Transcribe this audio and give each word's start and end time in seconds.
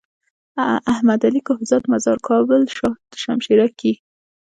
احمد 0.93 1.19
علي 1.27 1.41
کهزاد 1.47 1.83
مزار 1.91 2.17
کابل 2.27 2.61
شاه 2.75 2.95
دو 3.09 3.15
شمشيره 3.23 3.67
کي۔ 3.79 3.91